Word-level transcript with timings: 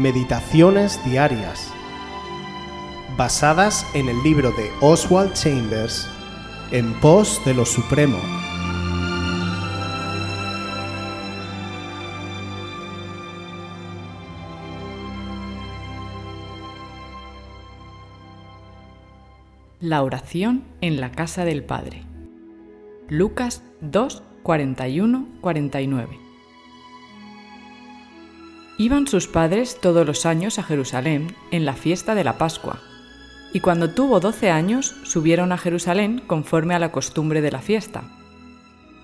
Meditaciones 0.00 0.98
Diarias, 1.04 1.70
basadas 3.18 3.86
en 3.92 4.08
el 4.08 4.22
libro 4.22 4.50
de 4.50 4.70
Oswald 4.80 5.34
Chambers, 5.34 6.08
En 6.70 6.98
pos 7.00 7.38
de 7.44 7.52
lo 7.52 7.66
Supremo. 7.66 8.16
La 19.80 20.02
oración 20.02 20.64
en 20.80 20.98
la 20.98 21.12
casa 21.12 21.44
del 21.44 21.62
Padre. 21.62 22.04
Lucas 23.10 23.62
2, 23.82 24.22
41, 24.44 25.28
49. 25.42 26.29
Iban 28.80 29.06
sus 29.06 29.28
padres 29.28 29.78
todos 29.78 30.06
los 30.06 30.24
años 30.24 30.58
a 30.58 30.62
Jerusalén 30.62 31.36
en 31.50 31.66
la 31.66 31.74
fiesta 31.74 32.14
de 32.14 32.24
la 32.24 32.38
Pascua, 32.38 32.80
y 33.52 33.60
cuando 33.60 33.90
tuvo 33.90 34.20
doce 34.20 34.50
años 34.50 34.96
subieron 35.02 35.52
a 35.52 35.58
Jerusalén 35.58 36.22
conforme 36.26 36.74
a 36.74 36.78
la 36.78 36.90
costumbre 36.90 37.42
de 37.42 37.50
la 37.50 37.60
fiesta. 37.60 38.04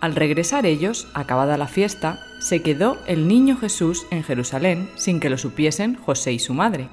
Al 0.01 0.15
regresar 0.15 0.65
ellos, 0.65 1.09
acabada 1.13 1.59
la 1.59 1.67
fiesta, 1.67 2.19
se 2.41 2.63
quedó 2.63 2.97
el 3.07 3.29
niño 3.29 3.59
Jesús 3.59 4.07
en 4.11 4.23
Jerusalén 4.23 4.89
sin 4.97 5.21
que 5.21 5.29
lo 5.29 5.37
supiesen 5.37 5.97
José 5.97 6.33
y 6.33 6.39
su 6.39 6.55
madre. 6.55 6.89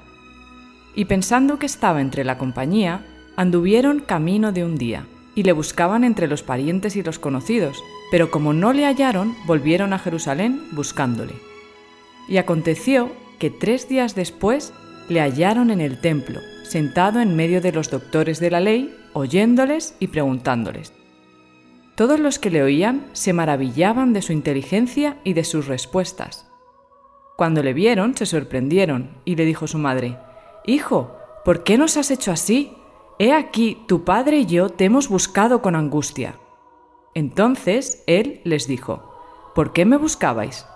Y 0.94 1.06
pensando 1.06 1.58
que 1.58 1.64
estaba 1.64 2.02
entre 2.02 2.22
la 2.22 2.36
compañía, 2.36 3.06
anduvieron 3.34 4.00
camino 4.00 4.52
de 4.52 4.62
un 4.62 4.76
día, 4.76 5.06
y 5.34 5.44
le 5.44 5.52
buscaban 5.52 6.04
entre 6.04 6.28
los 6.28 6.42
parientes 6.42 6.96
y 6.96 7.02
los 7.02 7.18
conocidos, 7.18 7.82
pero 8.10 8.30
como 8.30 8.52
no 8.52 8.74
le 8.74 8.84
hallaron, 8.84 9.34
volvieron 9.46 9.94
a 9.94 9.98
Jerusalén 9.98 10.60
buscándole. 10.72 11.53
Y 12.28 12.38
aconteció 12.38 13.10
que 13.38 13.50
tres 13.50 13.88
días 13.88 14.14
después 14.14 14.72
le 15.08 15.20
hallaron 15.20 15.70
en 15.70 15.80
el 15.80 16.00
templo, 16.00 16.40
sentado 16.64 17.20
en 17.20 17.36
medio 17.36 17.60
de 17.60 17.72
los 17.72 17.90
doctores 17.90 18.40
de 18.40 18.50
la 18.50 18.60
ley, 18.60 18.94
oyéndoles 19.12 19.96
y 20.00 20.08
preguntándoles. 20.08 20.92
Todos 21.94 22.18
los 22.18 22.38
que 22.38 22.50
le 22.50 22.62
oían 22.62 23.06
se 23.12 23.32
maravillaban 23.32 24.12
de 24.12 24.22
su 24.22 24.32
inteligencia 24.32 25.18
y 25.22 25.34
de 25.34 25.44
sus 25.44 25.66
respuestas. 25.66 26.50
Cuando 27.36 27.62
le 27.62 27.72
vieron, 27.72 28.16
se 28.16 28.26
sorprendieron, 28.26 29.10
y 29.24 29.36
le 29.36 29.44
dijo 29.44 29.66
su 29.66 29.78
madre, 29.78 30.18
Hijo, 30.66 31.16
¿por 31.44 31.62
qué 31.62 31.78
nos 31.78 31.96
has 31.96 32.10
hecho 32.10 32.32
así? 32.32 32.72
He 33.18 33.32
aquí, 33.32 33.82
tu 33.86 34.04
padre 34.04 34.38
y 34.38 34.46
yo 34.46 34.70
te 34.70 34.86
hemos 34.86 35.08
buscado 35.08 35.62
con 35.62 35.76
angustia. 35.76 36.38
Entonces 37.14 38.02
él 38.08 38.40
les 38.44 38.66
dijo, 38.66 39.14
¿por 39.54 39.72
qué 39.72 39.84
me 39.84 39.96
buscabais? 39.96 40.66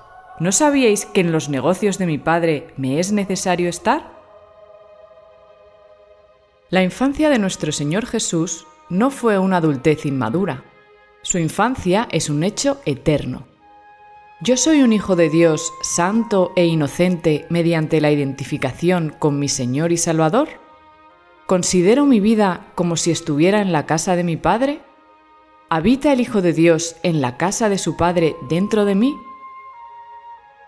¿No 0.40 0.52
sabíais 0.52 1.04
que 1.04 1.20
en 1.20 1.32
los 1.32 1.48
negocios 1.48 1.98
de 1.98 2.06
mi 2.06 2.16
padre 2.16 2.68
me 2.76 3.00
es 3.00 3.10
necesario 3.10 3.68
estar? 3.68 4.18
La 6.70 6.84
infancia 6.84 7.28
de 7.28 7.40
nuestro 7.40 7.72
Señor 7.72 8.06
Jesús 8.06 8.64
no 8.88 9.10
fue 9.10 9.38
una 9.38 9.56
adultez 9.56 10.06
inmadura. 10.06 10.62
Su 11.22 11.38
infancia 11.38 12.06
es 12.12 12.30
un 12.30 12.44
hecho 12.44 12.80
eterno. 12.84 13.48
Yo 14.40 14.56
soy 14.56 14.82
un 14.82 14.92
hijo 14.92 15.16
de 15.16 15.28
Dios 15.28 15.72
santo 15.82 16.52
e 16.54 16.66
inocente 16.66 17.44
mediante 17.48 18.00
la 18.00 18.12
identificación 18.12 19.12
con 19.18 19.40
mi 19.40 19.48
Señor 19.48 19.90
y 19.90 19.96
Salvador. 19.96 20.48
¿Considero 21.46 22.06
mi 22.06 22.20
vida 22.20 22.66
como 22.76 22.96
si 22.96 23.10
estuviera 23.10 23.60
en 23.60 23.72
la 23.72 23.86
casa 23.86 24.14
de 24.14 24.22
mi 24.22 24.36
Padre? 24.36 24.82
¿Habita 25.68 26.12
el 26.12 26.20
Hijo 26.20 26.42
de 26.42 26.52
Dios 26.52 26.94
en 27.02 27.20
la 27.20 27.36
casa 27.36 27.68
de 27.68 27.78
su 27.78 27.96
Padre 27.96 28.36
dentro 28.48 28.84
de 28.84 28.94
mí? 28.94 29.14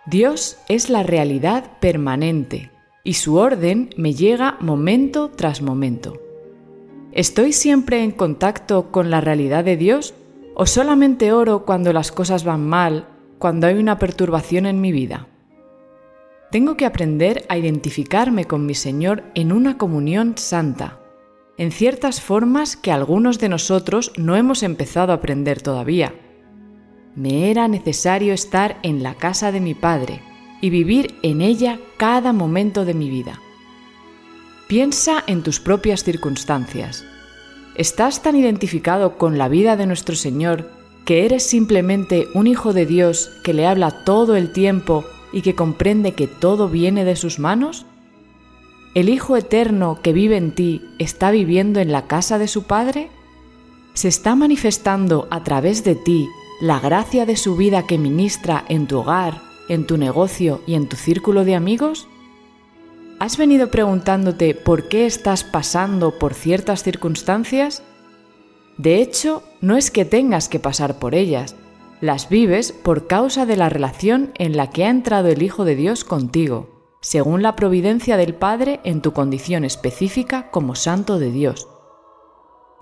Dios 0.06 0.56
es 0.68 0.88
la 0.88 1.02
realidad 1.02 1.78
permanente 1.78 2.70
y 3.04 3.14
su 3.14 3.36
orden 3.36 3.90
me 3.98 4.14
llega 4.14 4.56
momento 4.60 5.30
tras 5.30 5.60
momento. 5.60 6.18
¿Estoy 7.12 7.52
siempre 7.52 8.02
en 8.02 8.10
contacto 8.10 8.90
con 8.92 9.10
la 9.10 9.20
realidad 9.20 9.62
de 9.62 9.76
Dios 9.76 10.14
o 10.54 10.64
solamente 10.64 11.32
oro 11.32 11.66
cuando 11.66 11.92
las 11.92 12.12
cosas 12.12 12.44
van 12.44 12.66
mal, 12.66 13.08
cuando 13.38 13.66
hay 13.66 13.74
una 13.74 13.98
perturbación 13.98 14.64
en 14.64 14.80
mi 14.80 14.90
vida? 14.90 15.26
Tengo 16.50 16.78
que 16.78 16.86
aprender 16.86 17.44
a 17.50 17.58
identificarme 17.58 18.46
con 18.46 18.64
mi 18.64 18.74
Señor 18.74 19.24
en 19.34 19.52
una 19.52 19.76
comunión 19.76 20.32
santa, 20.38 20.98
en 21.58 21.72
ciertas 21.72 22.22
formas 22.22 22.74
que 22.74 22.90
algunos 22.90 23.38
de 23.38 23.50
nosotros 23.50 24.12
no 24.16 24.34
hemos 24.34 24.62
empezado 24.62 25.12
a 25.12 25.16
aprender 25.16 25.60
todavía 25.60 26.14
me 27.14 27.50
era 27.50 27.68
necesario 27.68 28.32
estar 28.32 28.78
en 28.82 29.02
la 29.02 29.14
casa 29.14 29.52
de 29.52 29.60
mi 29.60 29.74
Padre 29.74 30.20
y 30.60 30.70
vivir 30.70 31.14
en 31.22 31.40
ella 31.40 31.78
cada 31.96 32.32
momento 32.32 32.84
de 32.84 32.94
mi 32.94 33.10
vida. 33.10 33.40
Piensa 34.68 35.24
en 35.26 35.42
tus 35.42 35.58
propias 35.58 36.04
circunstancias. 36.04 37.04
¿Estás 37.74 38.22
tan 38.22 38.36
identificado 38.36 39.18
con 39.18 39.38
la 39.38 39.48
vida 39.48 39.76
de 39.76 39.86
nuestro 39.86 40.14
Señor 40.14 40.70
que 41.04 41.24
eres 41.24 41.42
simplemente 41.44 42.28
un 42.34 42.46
hijo 42.46 42.72
de 42.72 42.86
Dios 42.86 43.30
que 43.42 43.54
le 43.54 43.66
habla 43.66 44.04
todo 44.04 44.36
el 44.36 44.52
tiempo 44.52 45.04
y 45.32 45.42
que 45.42 45.54
comprende 45.54 46.12
que 46.12 46.26
todo 46.26 46.68
viene 46.68 47.04
de 47.04 47.16
sus 47.16 47.38
manos? 47.38 47.86
¿El 48.94 49.08
Hijo 49.08 49.36
Eterno 49.36 50.00
que 50.02 50.12
vive 50.12 50.36
en 50.36 50.52
ti 50.52 50.82
está 50.98 51.30
viviendo 51.30 51.80
en 51.80 51.92
la 51.92 52.06
casa 52.06 52.38
de 52.38 52.48
su 52.48 52.64
Padre? 52.64 53.08
¿Se 53.94 54.08
está 54.08 54.34
manifestando 54.34 55.26
a 55.30 55.42
través 55.42 55.84
de 55.84 55.94
ti 55.94 56.28
la 56.60 56.78
gracia 56.78 57.24
de 57.24 57.36
su 57.36 57.56
vida 57.56 57.86
que 57.86 57.96
ministra 57.96 58.66
en 58.68 58.86
tu 58.86 58.98
hogar, 58.98 59.40
en 59.68 59.86
tu 59.86 59.96
negocio 59.96 60.60
y 60.66 60.74
en 60.74 60.88
tu 60.88 60.96
círculo 60.96 61.44
de 61.44 61.54
amigos? 61.54 62.06
¿Has 63.18 63.38
venido 63.38 63.70
preguntándote 63.70 64.54
por 64.54 64.88
qué 64.88 65.06
estás 65.06 65.42
pasando 65.42 66.18
por 66.18 66.34
ciertas 66.34 66.82
circunstancias? 66.82 67.82
De 68.76 69.00
hecho, 69.00 69.42
no 69.62 69.76
es 69.76 69.90
que 69.90 70.04
tengas 70.04 70.50
que 70.50 70.60
pasar 70.60 70.98
por 70.98 71.14
ellas, 71.14 71.56
las 72.02 72.28
vives 72.28 72.72
por 72.72 73.06
causa 73.06 73.46
de 73.46 73.56
la 73.56 73.70
relación 73.70 74.32
en 74.36 74.56
la 74.56 74.68
que 74.68 74.84
ha 74.84 74.90
entrado 74.90 75.28
el 75.28 75.42
Hijo 75.42 75.64
de 75.64 75.76
Dios 75.76 76.04
contigo, 76.04 76.96
según 77.00 77.42
la 77.42 77.56
providencia 77.56 78.18
del 78.18 78.34
Padre 78.34 78.80
en 78.84 79.00
tu 79.00 79.12
condición 79.12 79.64
específica 79.64 80.50
como 80.50 80.74
santo 80.74 81.18
de 81.18 81.30
Dios. 81.30 81.68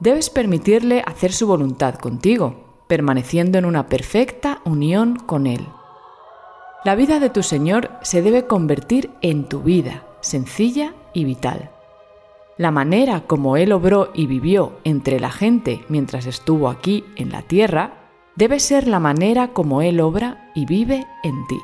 Debes 0.00 0.30
permitirle 0.30 1.02
hacer 1.06 1.32
su 1.32 1.46
voluntad 1.46 1.94
contigo, 1.94 2.67
permaneciendo 2.88 3.58
en 3.58 3.66
una 3.66 3.86
perfecta 3.86 4.60
unión 4.64 5.16
con 5.16 5.46
Él. 5.46 5.64
La 6.84 6.94
vida 6.94 7.20
de 7.20 7.30
tu 7.30 7.42
Señor 7.42 7.90
se 8.02 8.22
debe 8.22 8.46
convertir 8.46 9.10
en 9.20 9.48
tu 9.48 9.60
vida, 9.62 10.04
sencilla 10.20 10.94
y 11.12 11.24
vital. 11.24 11.70
La 12.56 12.70
manera 12.70 13.22
como 13.26 13.56
Él 13.56 13.72
obró 13.72 14.10
y 14.14 14.26
vivió 14.26 14.78
entre 14.82 15.20
la 15.20 15.30
gente 15.30 15.84
mientras 15.88 16.26
estuvo 16.26 16.68
aquí 16.68 17.04
en 17.14 17.30
la 17.30 17.42
tierra 17.42 17.92
debe 18.34 18.58
ser 18.58 18.88
la 18.88 19.00
manera 19.00 19.48
como 19.48 19.82
Él 19.82 20.00
obra 20.00 20.50
y 20.54 20.64
vive 20.66 21.06
en 21.22 21.46
ti. 21.46 21.58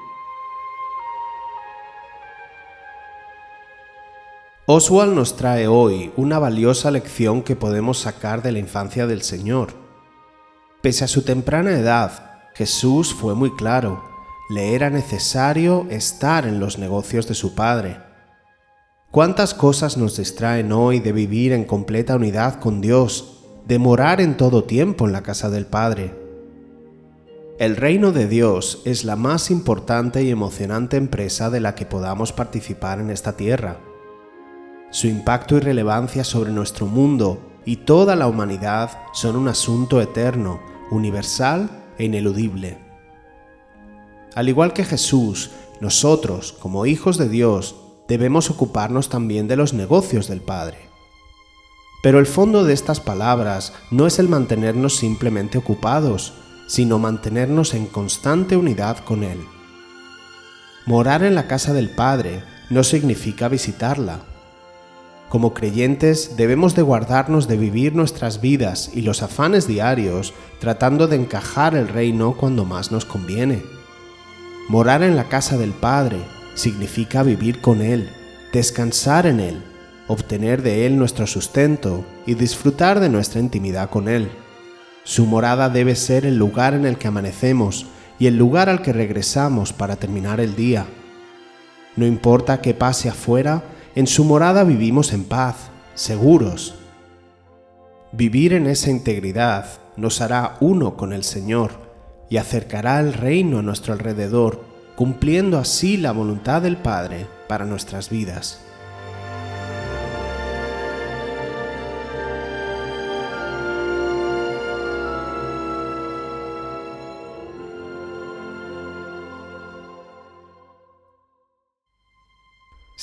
Oswald 4.66 5.14
nos 5.14 5.36
trae 5.36 5.68
hoy 5.68 6.10
una 6.16 6.38
valiosa 6.38 6.91
lección 6.91 7.42
que 7.42 7.54
podemos 7.54 7.98
sacar 7.98 8.42
de 8.42 8.52
la 8.52 8.58
infancia 8.58 9.06
del 9.06 9.22
Señor 9.22 9.84
Pese 10.84 11.03
a 11.03 11.09
su 11.09 11.22
temprana 11.22 11.71
edad, 11.71 12.43
Jesús 12.53 13.15
fue 13.15 13.34
muy 13.34 13.56
claro, 13.56 14.05
le 14.50 14.75
era 14.75 14.91
necesario 14.91 15.87
estar 15.89 16.47
en 16.47 16.61
los 16.61 16.78
negocios 16.78 17.27
de 17.27 17.33
su 17.33 17.55
Padre. 17.55 17.97
¿Cuántas 19.11 19.55
cosas 19.55 19.97
nos 19.97 20.19
distraen 20.19 20.72
hoy 20.72 21.00
de 21.00 21.12
vivir 21.12 21.55
en 21.55 21.65
completa 21.65 22.17
unidad 22.17 22.61
con 22.61 22.83
Dios, 22.83 23.47
de 23.65 23.78
morar 23.78 24.21
en 24.21 24.37
todo 24.37 24.65
tiempo 24.65 25.06
en 25.06 25.12
la 25.12 25.22
casa 25.22 25.49
del 25.49 25.65
Padre? 25.65 26.15
El 27.59 27.77
reino 27.77 28.13
de 28.13 28.28
Dios 28.28 28.83
es 28.84 29.04
la 29.04 29.16
más 29.16 29.51
importante 29.51 30.22
y 30.22 30.28
emocionante 30.28 30.98
empresa 30.98 31.48
de 31.48 31.60
la 31.60 31.75
que 31.75 31.87
podamos 31.87 32.34
participar 32.34 33.01
en 33.01 33.09
esta 33.09 33.39
tierra. 33.39 33.78
Su 34.91 35.07
impacto 35.07 35.57
y 35.57 35.60
relevancia 35.60 36.25
sobre 36.25 36.53
nuestro 36.53 36.84
mundo 36.84 37.41
y 37.65 37.77
toda 37.77 38.16
la 38.16 38.27
humanidad 38.27 38.91
son 39.15 39.37
un 39.37 39.48
asunto 39.48 40.03
eterno 40.03 40.73
universal 40.96 41.70
e 41.98 42.04
ineludible. 42.04 42.78
Al 44.34 44.48
igual 44.48 44.72
que 44.72 44.84
Jesús, 44.84 45.50
nosotros, 45.80 46.52
como 46.52 46.86
hijos 46.86 47.18
de 47.18 47.28
Dios, 47.28 47.76
debemos 48.08 48.50
ocuparnos 48.50 49.08
también 49.08 49.48
de 49.48 49.56
los 49.56 49.72
negocios 49.72 50.28
del 50.28 50.41
Padre. 50.41 50.78
Pero 52.02 52.18
el 52.18 52.26
fondo 52.26 52.64
de 52.64 52.74
estas 52.74 53.00
palabras 53.00 53.72
no 53.91 54.06
es 54.06 54.18
el 54.18 54.28
mantenernos 54.28 54.96
simplemente 54.96 55.56
ocupados, 55.56 56.34
sino 56.66 56.98
mantenernos 56.98 57.74
en 57.74 57.86
constante 57.86 58.56
unidad 58.56 58.98
con 58.98 59.22
Él. 59.22 59.38
Morar 60.86 61.22
en 61.22 61.34
la 61.34 61.46
casa 61.46 61.72
del 61.72 61.88
Padre 61.91 62.42
no 62.68 62.84
significa 62.84 63.48
visitarla, 63.48 64.20
como 65.34 65.53
creyentes 65.53 66.36
debemos 66.36 66.77
de 66.77 66.83
guardarnos 66.83 67.48
de 67.48 67.57
vivir 67.57 67.97
nuestras 67.97 68.41
vidas 68.41 68.92
y 68.95 69.01
los 69.01 69.21
afanes 69.21 69.66
diarios 69.66 70.33
tratando 70.60 71.09
de 71.09 71.16
encajar 71.16 71.75
el 71.75 71.89
reino 71.89 72.36
cuando 72.36 72.65
más 72.65 72.92
nos 72.92 73.04
conviene. 73.04 73.65
Morar 74.69 75.03
en 75.03 75.16
la 75.16 75.25
casa 75.25 75.59
del 75.59 75.72
Padre 75.72 76.19
significa 76.54 77.25
vivir 77.25 77.60
con 77.60 77.81
Él, 77.81 78.10
descansar 78.53 79.27
en 79.27 79.41
Él, 79.41 79.60
obtener 80.07 80.63
de 80.63 80.86
Él 80.86 80.97
nuestro 80.97 81.27
sustento 81.27 82.04
y 82.27 82.34
disfrutar 82.34 83.01
de 83.01 83.09
nuestra 83.09 83.41
intimidad 83.41 83.91
con 83.91 84.07
Él. 84.07 84.30
Su 85.03 85.27
morada 85.27 85.69
debe 85.69 85.97
ser 85.97 86.27
el 86.27 86.37
lugar 86.37 86.75
en 86.75 86.87
el 86.87 86.97
que 86.97 87.09
amanecemos 87.09 87.87
y 88.21 88.28
el 88.28 88.37
lugar 88.37 88.69
al 88.69 88.83
que 88.83 88.92
regresamos 88.92 89.72
para 89.72 89.97
terminar 89.97 90.39
el 90.39 90.54
día. 90.54 90.87
No 91.97 92.07
importa 92.07 92.60
qué 92.60 92.72
pase 92.72 93.09
afuera, 93.09 93.65
en 93.94 94.06
su 94.06 94.24
morada 94.24 94.64
vivimos 94.64 95.12
en 95.12 95.24
paz, 95.24 95.70
seguros. 95.94 96.74
Vivir 98.12 98.52
en 98.52 98.66
esa 98.66 98.91
integridad 98.91 99.66
nos 99.96 100.20
hará 100.20 100.56
uno 100.60 100.96
con 100.96 101.12
el 101.12 101.22
Señor 101.22 101.72
y 102.28 102.38
acercará 102.38 102.98
el 102.98 103.12
reino 103.12 103.60
a 103.60 103.62
nuestro 103.62 103.92
alrededor, 103.92 104.64
cumpliendo 104.96 105.58
así 105.58 105.96
la 105.96 106.12
voluntad 106.12 106.62
del 106.62 106.76
Padre 106.76 107.26
para 107.48 107.66
nuestras 107.66 108.10
vidas. 108.10 108.60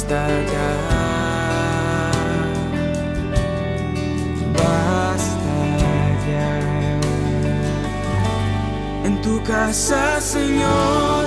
basta 0.00 0.28
ya. 0.52 0.70
Basta 4.54 5.56
ya. 6.28 6.50
En 9.04 9.20
tu 9.22 9.42
casa, 9.42 10.20
Señor, 10.20 11.26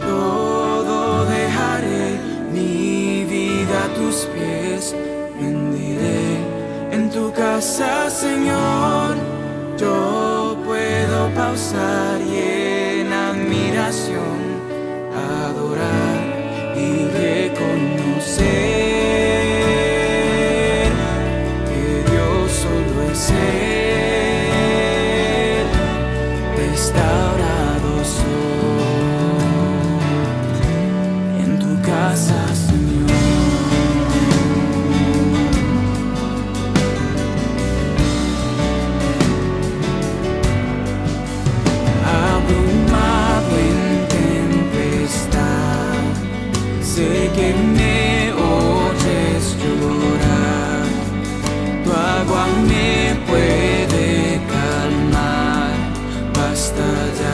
todo 0.00 1.26
dejaré 1.26 2.18
mi 2.52 3.24
vida 3.24 3.84
a 3.84 3.94
tus 3.94 4.26
pies 4.34 4.94
rendiré 5.38 6.38
en 6.92 7.10
tu 7.10 7.32
casa, 7.32 8.10
Señor. 8.10 9.16
Yo 9.78 10.56
puedo 10.66 11.30
pausar 11.34 12.20
y 12.20 13.00
en 13.00 13.12
admiración 13.12 14.39
stars 56.70 57.29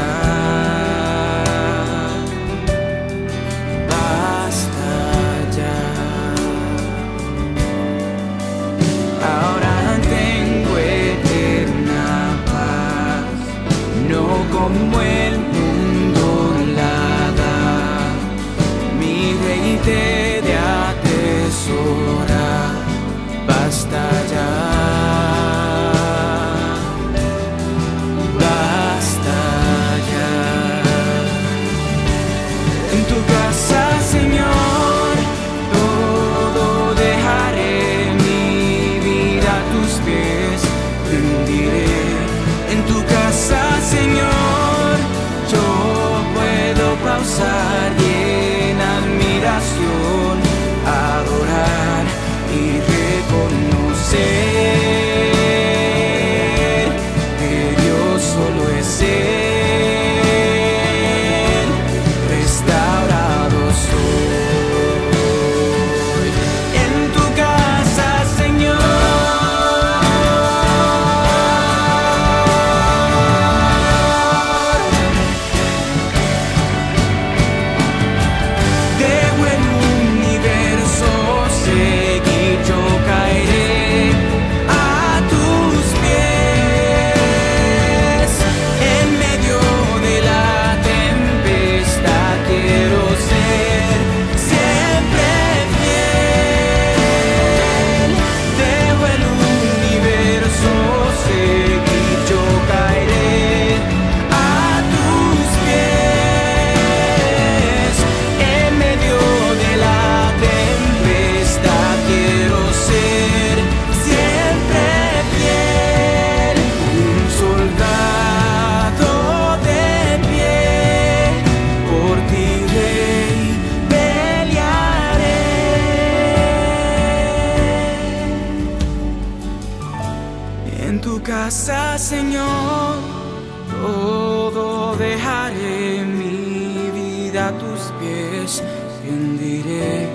Dejaré 135.27 136.05
mi 136.05 136.91
vida 136.95 137.49
a 137.49 137.59
tus 137.59 137.81
pies, 137.99 138.63
rendiré 139.05 140.07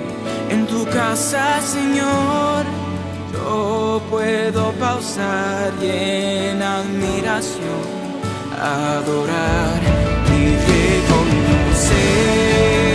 en 0.50 0.66
tu 0.68 0.86
casa, 0.86 1.60
Señor. 1.62 2.64
Yo 3.34 4.02
puedo 4.10 4.72
pausar 4.80 5.74
y 5.82 5.88
en 5.88 6.62
admiración 6.62 7.84
adorar 8.58 9.82
y 10.40 10.42
reconocer. 10.72 12.91